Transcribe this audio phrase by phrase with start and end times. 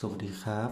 [0.00, 0.70] สวัสดีครับ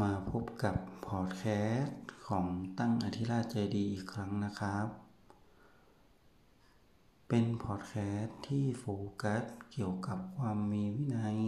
[0.00, 1.44] มาพบกับพอดแค
[1.78, 2.46] สต์ของ
[2.78, 4.86] ตั้งอธิราชใจดีอีกครั้งนะครับ
[7.28, 8.86] เป็นพอดแคสต์ที่โฟ
[9.22, 11.38] กัสเกี่ยวกับความมีวินัย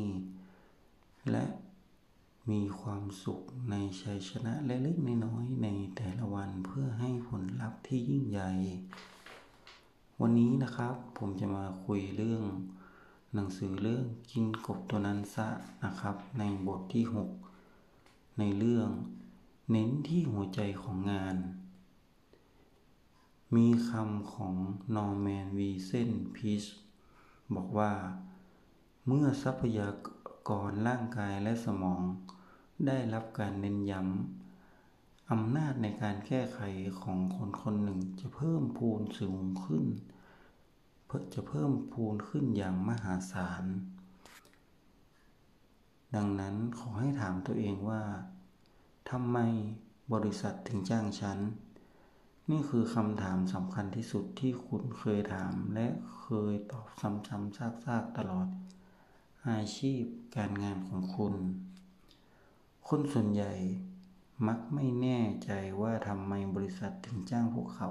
[1.30, 1.44] และ
[2.50, 8.52] มีความสุขในชัยชนะเล็กๆน้อยๆในแต่ละวันเพื่อให้ผลลัพธ์ที่ยิ่งใหญ่
[10.20, 12.44] วันนี้นะครับผมจะมาคุยเรื่อง
[13.36, 15.48] หนังสือเรื่องกินกบตัวนั้นซะ
[15.84, 17.04] นะครับ ในบทที่
[17.72, 18.88] 6 ในเรื่อง
[19.70, 21.36] เน้นที่หัวใจของงาน
[23.56, 24.54] มีคำของ
[24.94, 26.64] นอร์แมนวีเซนพีช
[27.54, 27.92] บอกว่า
[29.06, 29.88] เมื่อทรัพยา
[30.48, 32.02] กรร่างกายและสมอง
[32.86, 36.60] ได้รับการเน้นย้ำอำนาจในการแก้ไข
[37.00, 39.84] ของคนคนหนึ่งจะเพิ่มพูนสูงขึ้น
[41.34, 43.64] จะเพิ่มพูนขึ้นอย่างมหาศาล
[46.14, 48.02] ดังนั้นขอให้ถามตัวเองว่า
[49.10, 49.38] ทำไม
[50.12, 51.38] บริษัทถึงจ้างฉัน
[52.50, 55.86] นี่คือคำถามสำคัญที่สุดที่คุณเคยถามและ
[56.20, 58.48] เคยตอบซ้ำๆซากๆตลอด
[59.48, 60.02] อาชีพ
[60.36, 61.34] การงานของคุณ
[62.88, 63.52] คนส่วนใหญ่
[64.46, 67.90] มักไม่แน่ใจว่าทำไมบริษัทถึงจ้างพวกเขา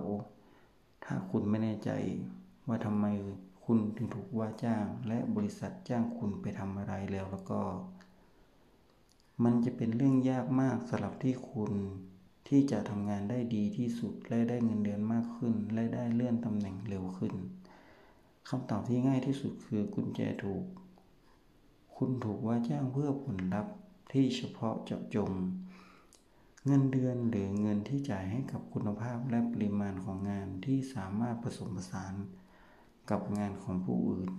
[1.03, 1.91] ถ้าคุณไม่แน่ใจ
[2.67, 3.05] ว่าทำไม
[3.65, 7.61] คุณถึงถูกว่าจ้าง และบริษัทจ้างคุณไปทำอะไรแล้วแล้วก็
[9.43, 11.73] มันจะเป็นเรื่องยากมากสำหรับที่คุณ
[12.47, 17.33] ที่จะทำงานได้ดีที่สุด และได้เงินเดือนมากขึ้น และได้เลื่อนตำแหน่งเร็วขึ้น
[18.49, 20.63] คำตอบที่ง่ายที่สุดคือกุญแจถูก
[21.95, 23.75] คุณถูกว่าจ้างเพื่อผลลัพธ์
[24.11, 25.31] ที่เฉพาะเจาะจง
[26.65, 32.13] เงินเดือนหรือเงินที่จ่ายให้กับคุณภาพและปริมาณของงานที่สามารถผสมผสาน
[33.09, 34.29] กับงานของผู้อื่น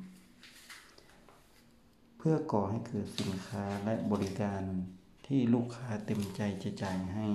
[2.19, 4.63] เพื่อก่อให้เกิดสินค้าและบริการ
[5.27, 7.27] ที่ลูกค้าเต็มใจจะจ่ายให้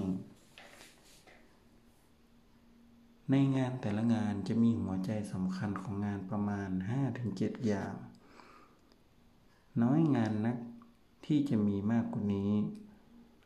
[3.31, 6.69] ในงานแต่ละงานจะมีหัวใจสำคัญของงานประมาณ
[7.17, 7.93] 5-7 อย่าง
[9.81, 10.57] น้อยงานนัก
[11.25, 12.51] ที่จะมีมากกว่านี้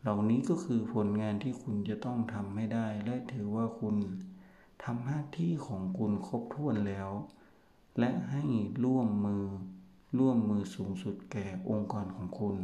[0.02, 3.96] เหล่านี้ก็คือผลงานที่คุณจะต้องทำให้ได้ และถือว่าคุณ
[4.84, 7.10] ทำหน้าที่ของคุณครบถ้วนแล้ว
[8.00, 8.44] และให้
[8.86, 9.44] ร่วมมือ
[10.20, 12.58] ร่วมมือสูงสุดแก่องค์กรของคุณ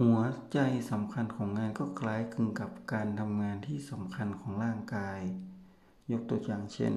[0.00, 0.20] หัว
[0.52, 0.58] ใจ
[0.90, 5.20] สำคัญของงานก็คล้ายคลึงกับการทำงานที่สำคัญของร่างกาย
[6.10, 6.94] ยกตัวอย่างเช่น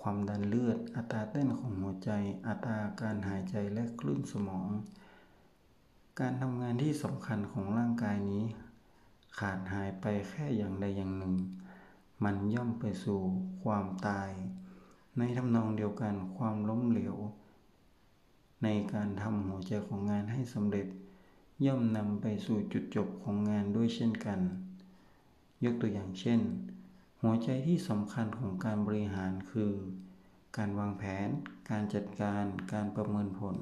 [0.00, 2.10] ความดันเลือด อัตราเต้นของหัวใจ
[2.46, 4.68] อัตราการหายใจและคลื่นสมอง
[6.20, 8.44] การทำงานที่สำคัญของร่างกายนี้
[9.38, 11.34] ขาดหายไปแค่อย่างใดอย่างหนึ่ง
[12.24, 13.20] มันย่อมไปสู่
[13.62, 14.30] ความตาย
[15.18, 17.16] ในทำนองเดียวกันความล้มเหลว
[18.62, 20.86] ในการทำหัวใจของงานให้สำเร็จ
[21.66, 24.40] ย่อมนำไปสู่จุดจบของงานด้วยเช่นกัน
[25.64, 26.40] ยกตัวอย่างเช่น
[27.20, 29.72] หัวใจที่สำคัญของการบริหารคือ
[30.56, 31.28] การวางแผน
[31.70, 33.56] การจัดการ การประเมินผล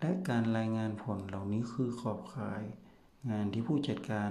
[0.00, 2.62] และการรายงานผลเหล่านี้คือขอบข่าย
[3.30, 4.30] งานที่ผู้จัดการ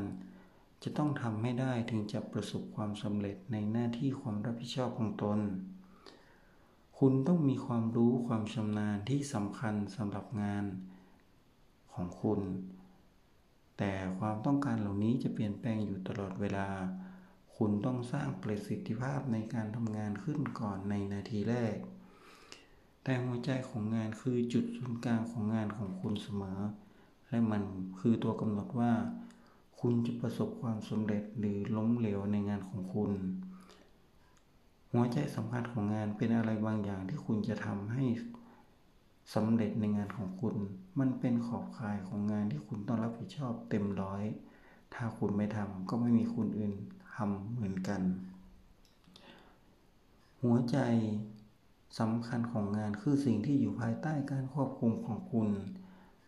[0.83, 5.39] จะต้องทำให้ได้ถึงจะประสบความสำเร็จในหน้าที่ความรับผิดชอบของตน
[7.03, 10.65] คุณต้องมีความรู้ความชำนาญที่สำคัญสำหรับงาน
[11.93, 12.41] ของคุณ
[13.77, 16.67] แต่ความต้องการเหล่านี้จะเปลี่ยนแปลงอยู่ตลอดเวลา
[17.57, 21.75] คุณต้องสร้างประสิทธิภาพในการทำงานขึ้นก่อนในนาทีแรก
[23.03, 26.59] แต่หัวใจของงานคือจุดศูนย์กลางของงานของคุณเสมอ
[27.29, 27.63] และมัน
[27.99, 28.93] คือตัวกำหนดว่า
[29.79, 33.11] คุณจะประสบความสำเร็จหรือล้มเหลวในงานของคุณ
[34.91, 38.03] หัวใจสำคัญของงานเป็นอะไรบางอย่างที่คุณจะทำให้
[39.33, 40.55] สำเร็จในงานของคุณ
[40.99, 44.23] มันเป็นขอบข่ายของงานที่คุณต้องรับผิดชอบเต็มร้อย
[44.93, 46.73] ถ้าคุณไม่ทำก็ไม่มีคนอื่น
[47.15, 48.01] ทำเหมือนกัน
[50.41, 50.77] หัวใจ
[51.99, 55.49] สำคัญของงานคือสิ่งที่อยู่ภายใต้การควบคุมของคุณ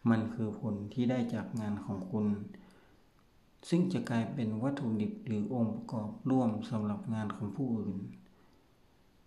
[0.10, 2.26] มันคือผลที่ได้จากงานของคุณ
[3.70, 7.98] ซึ่งจะกลายเป็นวัตถุดิบหรือองค์ประกอบร่วมสำหรับงานของผู้อื่น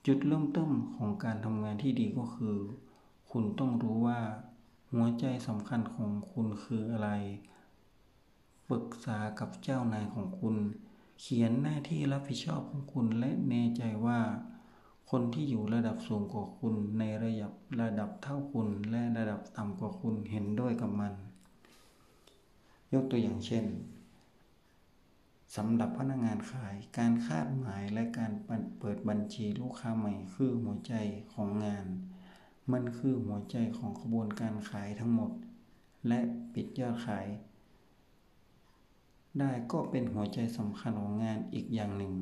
[0.07, 2.57] จุดเริ่มต้นของการทำงานที่ดีก็คือ
[3.31, 4.21] คุณต้องรู้ว่า
[4.91, 7.09] หัวใจสำคัญของคุณคืออะไร
[8.69, 10.57] ปรึกษากับเจ้านายของคุณ
[11.21, 14.19] เขียนหน้าที่รับผิดชอบของคุณและแน่ใจว่า
[15.11, 17.53] คนที่อยู่ระดับสูงกว่าคุณในระดับ
[17.83, 21.13] ระดับเท่าคุณและระดับต่ำกว่าคุณเห็นด้วยกับมัน
[22.93, 23.65] ยกตัวอย่างเช่น
[25.57, 28.33] สำหรับพนักงานขายการคาดหมายและการ
[28.79, 30.95] เปิดบัญชีลูกค้าใหม่คือหัวใจ
[31.33, 31.87] ของงาน
[32.73, 35.33] มันคือหัวใจของขบวนการขายทั้งหมด
[36.09, 36.21] และ
[36.55, 37.27] ปิดยอดขาย
[39.39, 42.15] ได้ก็เป็นหัวใจสำคัญของงานอีกอย่างหนึ่ง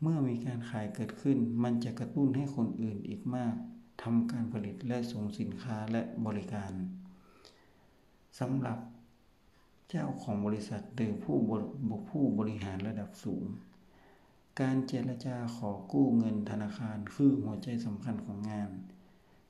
[0.00, 3.54] เมื่อมีการขายเกิดขึ้น มันจะกระตุ้นให้คนอื่นอีกมาก
[4.02, 6.72] ทำการผลิตและส่งสินค้าและบริการ
[8.38, 8.78] สำหรับ
[9.94, 13.44] เจ้าของบริษัทหรือผู้บุผู้บริหารระดับสูง
[14.60, 18.70] การเจรจาขอกู้เงินธนาคารคือหัวใจสำคัญของงาน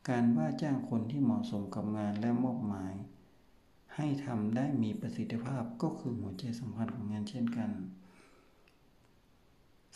[0.09, 2.95] การว่าจ้างคนที่เหมาะสมกับงานและมอบหมาย
[3.97, 7.71] ให้ทำได้มีประสิทธิภาพก็คือหัวใจสำคัญของงานเช่นกัน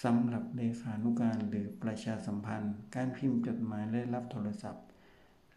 [0.03, 4.85] สำหรับเลขานุการหรือประชาสัมพันธ์ การพิมพ์จดหมายและรับโทรศัพท์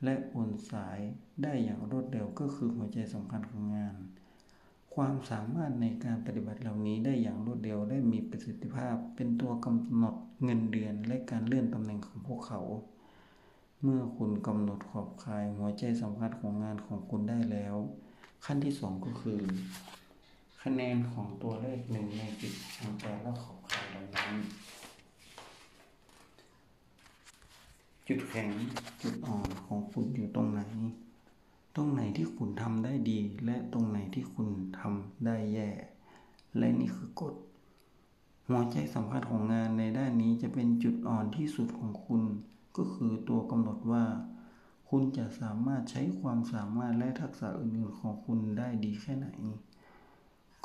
[0.03, 0.99] และโอนสาย
[1.43, 3.97] ได้อย่างรวดเร็วก็คือหัวใจสำคัญของงาน
[5.03, 12.61] ความสามารถในการปฏิบัติเหล่านี้ได้อย่างรวดเร็วได้มีประสิทธิภาพ เป็นตัวกำหนดเงินเดือนและการเลื่อนตำแหน่งของพวกเขา
[13.83, 17.75] เมื่อคุณกำหนดขอบข่ายหัวใจสำคัญของงานของคุณได้แล้ว
[18.45, 19.39] ขั้นที่สองก็คือ
[20.61, 24.33] คะแนนของตัวเลขหนึ่งในสิบทางแต่ละขอบข่ายเหล่านั้น
[28.07, 28.49] จุดแข็ง
[29.01, 30.61] จุดอ่อนของคุณอยู่ตรงไหน
[31.75, 34.47] ตรงไหนที่คุณทำได้ดี และตรงไหนที่คุณ
[34.79, 35.69] ทำได้แย่
[36.57, 37.33] และนี่คือกฎ
[38.47, 42.21] หัวใจสำคัญของงานในด้านนี้จะเป็นจุดอ่อนที่สุดของคุณ
[42.77, 44.05] ก็คือตัวกำหนดว่า
[44.89, 49.27] คุณจะสามารถใช้ความสามารถและทักษะอื่นๆของคุณได้ดีแค่ไหน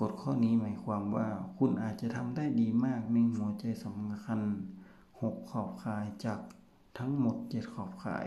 [0.01, 1.29] กฎข้อนี้หมายความว่า
[1.59, 4.41] คุณอาจจะทำได้ดีมากในหัวใจสำคัญ
[5.11, 6.41] 6 ขอบข่ายจาก
[6.99, 8.27] ทั้งหมด 7 ขอบข่าย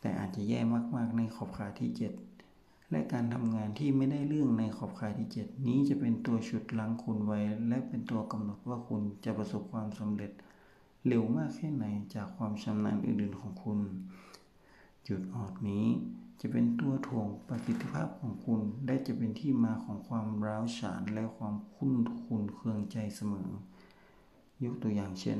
[0.00, 0.60] แต่อาจจะแย่
[0.96, 1.90] มากๆในขอบขาที่
[2.38, 10.32] 7 และการทำงานที่ไม่ได้เรื่องในขอบขาที่ 7 นี้จะเป็นตัวฉุดลังคุณไว้ และเป็นตัวกำหนดว่าคุณจะประสบความสำเร็จ
[11.06, 11.84] เร็วมากแค่ไหน
[12.14, 13.78] จากความชำนาญอื่นๆของคุณ
[15.08, 15.86] จุดอ่อนนี้
[16.40, 21.94] จะเป็นตัวถ่วงประสิทธิภาพของคุณได้จะเป็นที่มาของความร้าวฉานและความคุ้น
[22.24, 23.48] คุณเคืองใจเสมอ
[24.64, 25.38] ยกตัวอย่างเช่น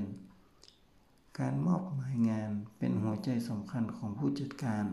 [1.40, 4.84] การมอบหมายงานเป็นหัวใจสำคัญของผู้จัดการ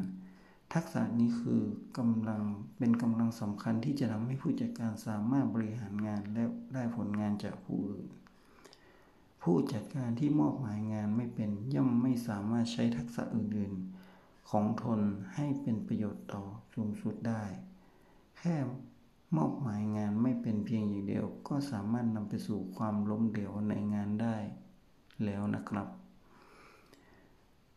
[0.74, 1.62] ทักษะนี้คือ
[1.98, 2.42] กำลัง
[2.78, 6.44] เป็นกำลังสำคัญที่จะทำให้ผู้จัดการสามารถบริหารงานและ
[6.74, 8.06] ได้ผลงานจากผู้อื่น
[9.42, 15.02] ผู้จัดการที่มอบหมายงานไม่เป็นย่อมไม่สามารถใช้ทักษะอื่นๆ ของทน
[15.36, 16.44] ให้เป็นประโยชน์ต่อ
[16.74, 17.44] สูงสุดได้
[18.38, 18.56] แค่
[19.38, 24.36] มอบหมายงานไม่เป็นเพียงอย่างเดียวก็สามารถนำไปสู่ความล้มเหลวในงานได้
[25.26, 25.88] แล้วนะครับ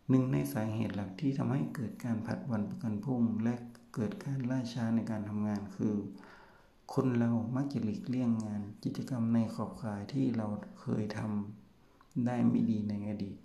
[0.08, 3.54] หนึ่งในสาเหตุหลักที่ทำให้เกิดการผัดวันประกันพรุ่ง และ
[3.94, 5.94] เกิดการล่าช้าในการทำงานคือ
[6.94, 10.46] คนเรามักจะหลีกเลี่ยงงาน กิจกรรมในขอบข่ายที่เรา
[10.80, 13.36] เคยทำได้ไม่ดีในอดีต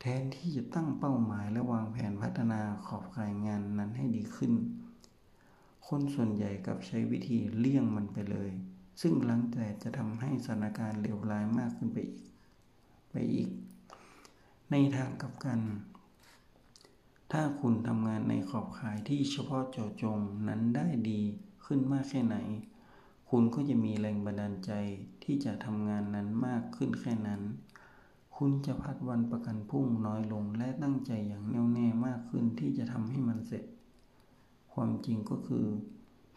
[0.00, 4.52] แทนที่จะตั้งเป้าหมายและวางแผนพัฒนาขอบข่ายงานนั้นให้ดีขึ้น
[5.88, 8.50] คนส่วนใหญ่กับใช้วิธีเลี่ยงมันไปเลย
[9.00, 12.24] ซึ่งหลังแต่จะทำให้สถานการณ์เลวร้ายมากขึ้นไปอีก
[13.10, 13.50] ไปอีก
[14.70, 15.60] ในทางกับกัน
[17.32, 20.18] ถ้าคุณทำงานในขอบข่ายที่เฉพาะเจาะจง
[20.48, 21.20] นั้นได้ดี
[21.64, 22.36] ขึ้นมากแค่ไหน
[23.30, 24.72] คุณก็จะมีแรงบันดาลใจ
[25.24, 27.42] ที่จะทำงานนั้นมากขึ้นแค่นั้น
[28.36, 33.64] คุณจะพัดวันประกันพุ่งน้อยลงและตั้งใจอย่างแน่วแน่มากขึ้นที่จะทำให้มันเสร็จ
[34.72, 35.66] ความจริงก็คือ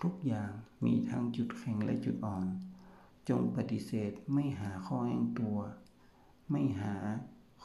[0.01, 0.51] ทุกอย่าง
[0.85, 2.47] มีทั้งจุดแข็งและจุดอ่อน
[3.29, 5.57] จงปฏิเสธไม่หาข้อแอ้งตัว
[6.51, 6.95] ไม่หา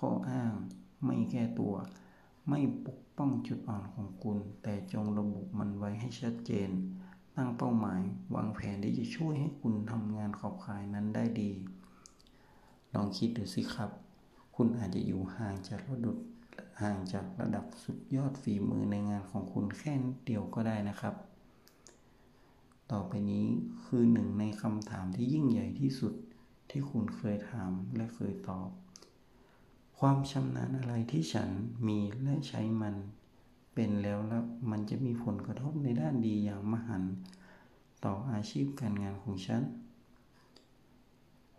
[0.04, 0.54] ข้ออ้าง
[1.04, 1.74] ไม่แก้ตัว
[2.48, 6.70] ไม่ปกป้องจุดอ่อนของคุณ แต่จงระบุมันไว้ให้ชัดเจน
[7.36, 8.02] ตั้งเป้าหมาย
[8.34, 11.50] วางแผนที่จะช่วยให้คุณทำงานขอบข่ายนั้นได้ดี
[12.94, 13.90] ลองคิดดูสิครับ
[14.56, 16.16] คุณอาจจะอยู่ห่างจากระดับ
[16.80, 19.92] ห่างจากระดับสุดยอดฝีมือในงานของคุณแค่
[20.26, 21.14] เดียวก็ได้นะครับ
[22.92, 23.46] ต่อไปนี้
[23.84, 26.14] คือหนึ่งในคำถามที่ยิ่งใหญ่ที่สุด
[26.70, 28.68] ที่คุณเคยถามและเคยตอบ
[30.04, 31.50] ความชำนาญอะไรที่ฉัน
[31.86, 32.94] มีและใช้มัน
[33.74, 37.02] เป็นแล้วแล้วมันจะมีผลกระทบในด้านดีอย่างมหัน
[38.04, 39.62] ต่ออาชีพการงานของฉัน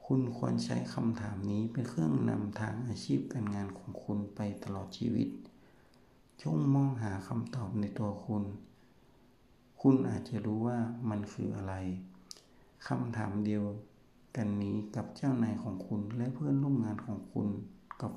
[0.06, 5.30] คุณควรใช้คำถามนี้เป็นเครื่องนำทางอาชีพการงานของคุณไปตลอดชีวิต
[6.42, 8.44] จงมองหาคำตอบในตัวคุณ
[9.82, 11.74] คุณอาจจะรู้ว่ามันคืออะไร
[12.88, 13.64] คำถามเดียว
[14.36, 17.43] กันนี้กับเจ้านายของคุณและเพื่อนร่วมงานของคุณ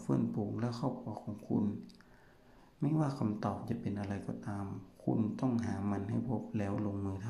[0.06, 1.64] เพื่อนฝูงและครอบครัวของคุณ
[2.80, 4.64] ไม่ว่าคำตอบจะเป็นอะไรก็ตาม
[5.04, 7.28] คุณต้องหามันให้พบแล้วลงมือท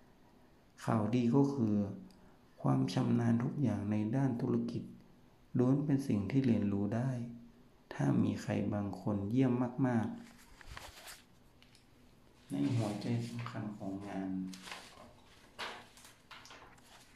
[0.00, 1.74] ำข่าวดีก็คือ
[2.62, 4.82] ความชำนาญทุกอย่างในด้านธุรกิจ
[5.58, 7.10] ล้วนเป็นสิ่งที่เรียนรู้ได้
[7.94, 9.52] ถ้ามีใครบางคนเยี่ยม
[9.86, 10.24] มาก ๆ
[12.50, 14.30] ในหัวใจสำคัญของงาน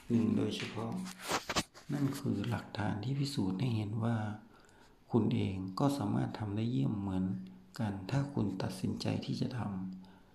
[0.08, 0.92] หนึ่งโดยเฉพาะ
[1.92, 4.16] นั่นคือหลักฐานที่พิสูจน์ให้เห็นว่า
[5.12, 7.24] คุณเองก็สามารถทำได้เยี่ยมเหมือน
[7.78, 9.60] กันถ้าคุณตัดสินใจที่จะท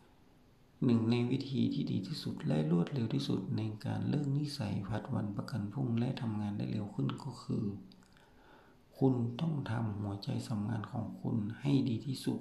[0.06, 7.64] ำหนึ่งในวิธีที่ดีที่สุดและรวดเร็วที่สุดในการเลิกนิสัยผัดวันประกันพรุ่งและทำงานได้เร็วขึ้นก็คือ
[8.98, 12.40] คุณต้องทำหัวใจสำคัญของคุณให้ดีที่สุด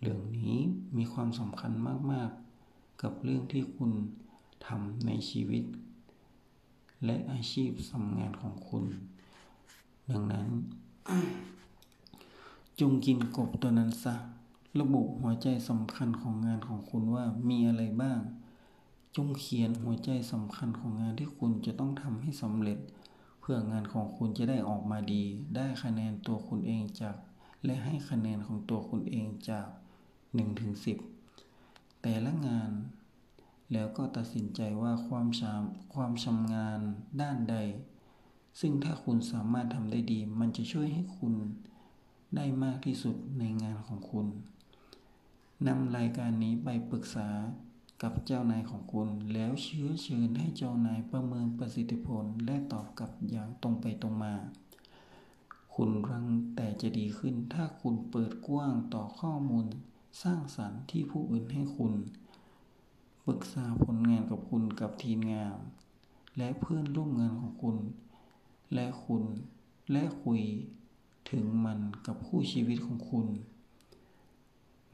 [0.00, 0.56] เรื่องนี้
[0.96, 1.72] มีความสำคัญ
[2.12, 3.90] มากๆ กับเรื่องที่คุณ
[4.66, 5.64] ทำในชีวิต
[7.04, 8.84] และอาชีพสำงานของคุณ
[10.10, 10.48] ดังนั้น
[12.80, 14.14] จงกินกบตัวนั้นซะ
[14.80, 18.18] ระบุหัวใจสำคัญของงานของคุณว่ามีอะไรบ้าง
[19.16, 22.78] จงเขียนหัวใจสำคัญของงานที่คุณจะต้องทำให้สำเร็จ
[23.40, 25.24] เพื่องานของคุณจะได้ออกมาดี
[25.56, 27.16] ได้คะแนนตัวคุณเองจาก
[27.64, 29.66] และให้คะแนนของตัวคุณเองจาก
[30.14, 30.72] 1ถึง
[31.38, 32.70] 10 แต่ละงาน
[33.72, 35.62] แล้วก็ตัดสินใจว่าความชาม
[35.94, 36.80] ความชำนาญ
[37.20, 37.56] ด้านใด
[38.60, 41.34] ซึ่งถ้าคุณสามารถทำได้ดี มันจะช่วยให้คุณ
[42.36, 44.26] ได้มากที่สุดในงานของคุณ
[45.66, 47.28] นำรายการนี้ไปปรึกษา
[48.02, 54.34] กับเจ้านายของคุณ แล้วเชื้อเชิญให้เจ้านายประเมินประสิทธิผลและตอบกลับอย่างตรงไปตรงมา
[55.74, 56.26] คุณรัง
[56.56, 59.66] แต่จะดีขึ้นถ้าคุณเปิดกว้างต่อข้อมูล
[60.22, 61.92] สร้างสรรค์ที่ผู้อื่นให้คุณ
[63.26, 65.56] ปรึกษาผลงานกับคุณกับทีมงาน
[66.36, 67.76] และเพื่อนร่วมงานของคุณ
[68.74, 69.24] และคุณ
[69.92, 70.42] และคุย
[71.30, 73.26] ถึงมันกับคู่ชีวิตของคุณ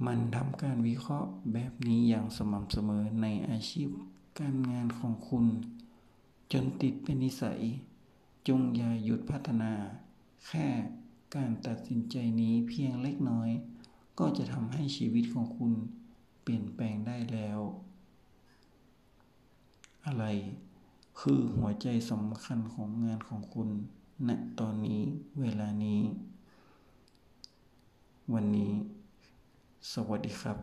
[0.07, 3.89] มันทำการวิเคราะห์แบบนี้อย่างสม่ำเสมอในอาชีพ
[4.41, 5.47] การงานของคุณ
[6.53, 7.61] จนติดเป็นนิสัย
[8.49, 9.73] จงอย่าหยุดพัฒนา
[10.47, 10.69] แค่
[11.35, 13.51] การตัดสินใจนี้เพียงเล็กน้อย
[14.19, 15.73] ก็จะทำให้ชีวิตของคุณ
[16.43, 17.61] เปลี่ยนแปลงได้แล้ว
[20.07, 20.25] อะไร
[21.21, 23.69] คือหัวใจสำคัญของงานของคุณ
[24.29, 25.03] ณนตอนนี้
[25.41, 26.01] เวลานี้
[28.35, 28.73] วันนี้
[29.93, 30.59] สวัสดีครับ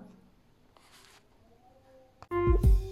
[2.32, 2.91] thank you